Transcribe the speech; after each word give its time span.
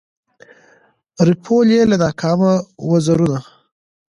رپول 1.27 1.67
یې 1.75 1.81
له 1.91 1.95
ناکامه 2.03 2.53
وزرونه 2.89 3.39